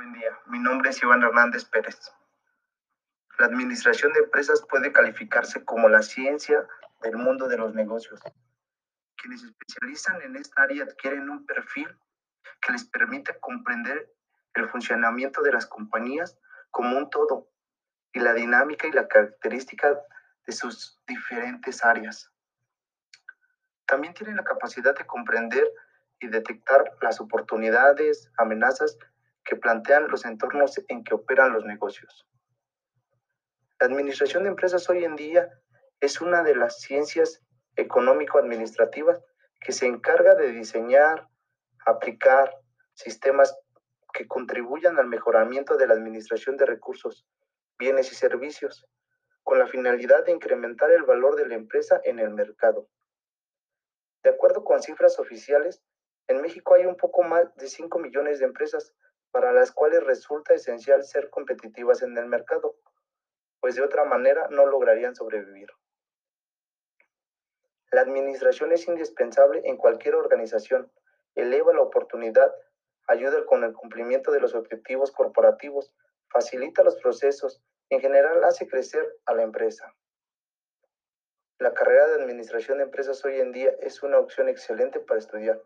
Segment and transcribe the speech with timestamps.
[0.00, 2.10] Buen día, mi nombre es Iván Hernández Pérez.
[3.38, 6.66] La administración de empresas puede calificarse como la ciencia
[7.02, 8.18] del mundo de los negocios.
[9.16, 11.94] Quienes se especializan en esta área adquieren un perfil
[12.62, 14.10] que les permite comprender
[14.54, 16.38] el funcionamiento de las compañías
[16.70, 17.50] como un todo
[18.14, 20.00] y la dinámica y la característica
[20.46, 22.32] de sus diferentes áreas.
[23.84, 25.70] También tienen la capacidad de comprender
[26.20, 28.96] y detectar las oportunidades, amenazas
[29.56, 32.26] plantean los entornos en que operan los negocios.
[33.78, 35.48] La administración de empresas hoy en día
[36.00, 37.42] es una de las ciencias
[37.76, 39.20] económico-administrativas
[39.60, 41.28] que se encarga de diseñar,
[41.86, 42.54] aplicar
[42.94, 43.56] sistemas
[44.12, 47.26] que contribuyan al mejoramiento de la administración de recursos,
[47.78, 48.86] bienes y servicios,
[49.42, 52.88] con la finalidad de incrementar el valor de la empresa en el mercado.
[54.22, 55.82] De acuerdo con cifras oficiales,
[56.28, 58.94] en México hay un poco más de 5 millones de empresas
[59.30, 62.76] para las cuales resulta esencial ser competitivas en el mercado,
[63.60, 65.68] pues de otra manera no lograrían sobrevivir.
[67.92, 70.90] La administración es indispensable en cualquier organización,
[71.34, 72.54] eleva la oportunidad,
[73.08, 75.92] ayuda con el cumplimiento de los objetivos corporativos,
[76.28, 79.92] facilita los procesos, en general hace crecer a la empresa.
[81.58, 85.60] La carrera de administración de empresas hoy en día es una opción excelente para estudiar,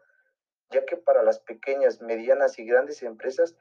[0.74, 3.56] ya que para las pequeñas, medianas y grandes empresas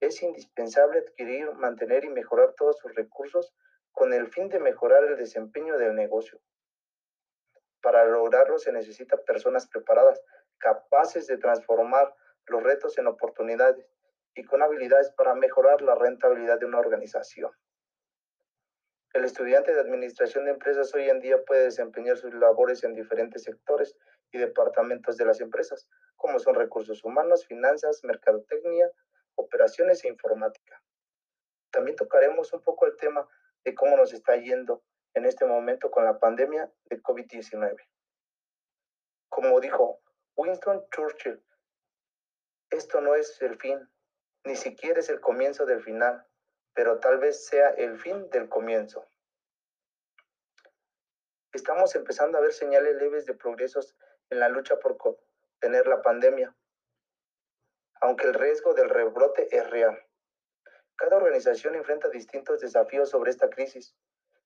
[0.00, 3.54] es indispensable adquirir, mantener y mejorar todos sus recursos
[3.92, 6.40] con el fin de mejorar el desempeño del negocio.
[7.80, 10.20] Para lograrlo se necesitan personas preparadas,
[10.58, 12.12] capaces de transformar
[12.46, 13.86] los retos en oportunidades
[14.34, 17.52] y con habilidades para mejorar la rentabilidad de una organización.
[19.14, 23.44] El estudiante de administración de empresas hoy en día puede desempeñar sus labores en diferentes
[23.44, 23.96] sectores
[24.32, 28.90] y departamentos de las empresas, como son recursos humanos, finanzas, mercadotecnia,
[29.36, 30.82] operaciones e informática.
[31.70, 33.28] También tocaremos un poco el tema
[33.64, 34.82] de cómo nos está yendo
[35.14, 37.76] en este momento con la pandemia de COVID-19.
[39.28, 40.00] Como dijo
[40.36, 41.42] Winston Churchill,
[42.70, 43.88] esto no es el fin,
[44.44, 46.26] ni siquiera es el comienzo del final,
[46.74, 49.08] pero tal vez sea el fin del comienzo.
[51.52, 53.96] Estamos empezando a ver señales leves de progresos
[54.30, 56.54] en la lucha por contener la pandemia,
[58.00, 59.98] aunque el riesgo del rebrote es real.
[60.96, 63.94] Cada organización enfrenta distintos desafíos sobre esta crisis.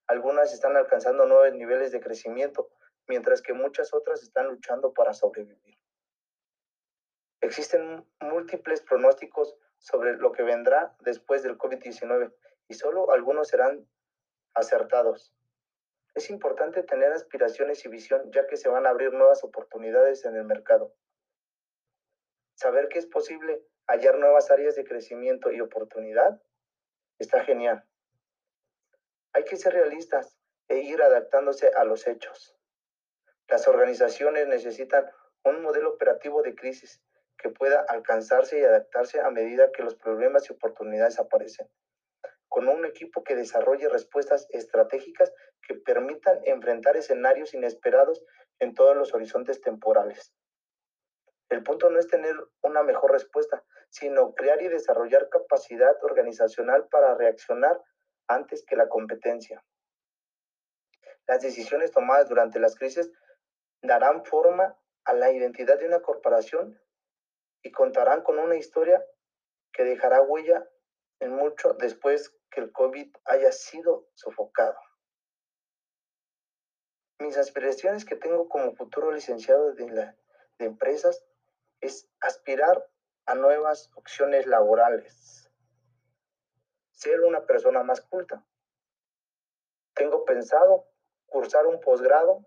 [0.06, 2.70] Algunas están alcanzando nuevos niveles de crecimiento,
[3.06, 5.78] mientras que muchas otras están luchando para sobrevivir.
[7.40, 12.34] Existen múltiples pronósticos sobre lo que vendrá después del COVID-19
[12.68, 13.88] y solo algunos serán
[14.54, 15.34] acertados.
[16.14, 20.36] Es importante tener aspiraciones y visión ya que se van a abrir nuevas oportunidades en
[20.36, 20.94] el mercado.
[22.54, 26.40] Saber que es posible hallar nuevas áreas de crecimiento y oportunidad
[27.18, 27.84] está genial.
[29.32, 30.36] Hay que ser realistas
[30.68, 32.56] e ir adaptándose a los hechos.
[33.48, 35.10] Las organizaciones necesitan
[35.44, 37.02] un modelo operativo de crisis
[37.36, 41.68] que pueda alcanzarse y adaptarse a medida que los problemas y oportunidades aparecen,
[42.50, 48.22] con un equipo que desarrolle respuestas estratégicas que permitan enfrentar escenarios inesperados
[48.58, 50.34] en todos los horizontes temporales.
[51.48, 57.14] El punto no es tener una mejor respuesta, sino crear y desarrollar capacidad organizacional para
[57.14, 57.80] reaccionar
[58.26, 59.64] antes que la competencia.
[61.28, 63.12] Las decisiones tomadas durante las crisis
[63.80, 66.80] darán forma a la identidad de una corporación
[67.62, 69.04] y contarán con una historia
[69.72, 70.68] que dejará huella
[71.20, 74.78] en mucho después que el COVID haya sido sofocado.
[77.18, 80.14] Mis aspiraciones que tengo como futuro licenciado de,
[80.58, 81.22] de empresas
[81.80, 82.84] es aspirar
[83.26, 85.50] a nuevas opciones laborales,
[86.92, 88.44] ser una persona más culta.
[89.94, 90.86] Tengo pensado
[91.26, 92.46] cursar un posgrado,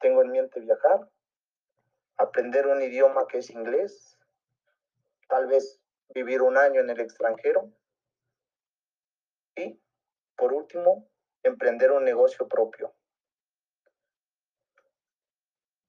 [0.00, 1.10] tengo en mente viajar,
[2.16, 4.18] aprender un idioma que es inglés,
[5.28, 5.80] tal vez
[6.14, 7.72] vivir un año en el extranjero
[9.56, 9.80] y,
[10.36, 11.08] por último,
[11.42, 12.94] emprender un negocio propio.